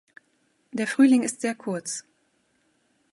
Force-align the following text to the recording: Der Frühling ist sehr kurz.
Der 0.71 0.87
Frühling 0.87 1.21
ist 1.21 1.41
sehr 1.41 1.53
kurz. 1.53 2.05